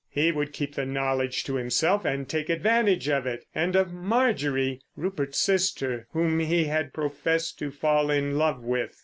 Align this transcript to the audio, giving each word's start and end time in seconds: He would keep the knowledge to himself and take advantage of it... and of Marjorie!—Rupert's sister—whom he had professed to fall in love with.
He 0.09 0.31
would 0.31 0.51
keep 0.51 0.73
the 0.73 0.83
knowledge 0.87 1.43
to 1.43 1.57
himself 1.57 2.05
and 2.05 2.27
take 2.27 2.49
advantage 2.49 3.07
of 3.07 3.27
it... 3.27 3.45
and 3.53 3.75
of 3.75 3.93
Marjorie!—Rupert's 3.93 5.37
sister—whom 5.37 6.39
he 6.39 6.63
had 6.63 6.91
professed 6.91 7.59
to 7.59 7.69
fall 7.69 8.09
in 8.09 8.35
love 8.35 8.63
with. 8.63 8.99